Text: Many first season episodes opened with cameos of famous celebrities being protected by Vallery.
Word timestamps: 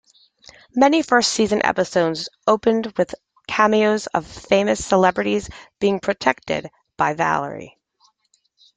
Many 0.73 1.03
first 1.03 1.31
season 1.31 1.63
episodes 1.63 2.27
opened 2.47 2.91
with 2.97 3.13
cameos 3.47 4.07
of 4.07 4.25
famous 4.25 4.83
celebrities 4.83 5.47
being 5.79 5.99
protected 5.99 6.71
by 6.97 7.13
Vallery. 7.13 7.77